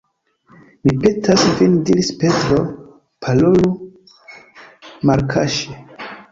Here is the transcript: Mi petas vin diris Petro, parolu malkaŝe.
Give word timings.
Mi 0.87 0.93
petas 1.03 1.43
vin 1.59 1.75
diris 1.89 2.09
Petro, 2.23 2.59
parolu 3.27 3.71
malkaŝe. 5.09 5.81